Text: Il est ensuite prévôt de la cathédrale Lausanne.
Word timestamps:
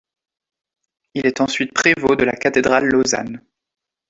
Il 1.13 1.27
est 1.27 1.41
ensuite 1.41 1.75
prévôt 1.75 2.15
de 2.15 2.23
la 2.23 2.35
cathédrale 2.35 2.87
Lausanne. 2.87 3.39